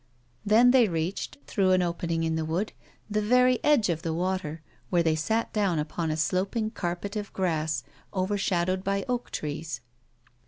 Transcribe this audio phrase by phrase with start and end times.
[0.43, 2.73] Then they reached, through an opening in the wood,
[3.07, 7.31] the very edge of the water, where they sat down upon a sloping carpet of
[7.33, 9.79] grass, overshadowed by oak trees.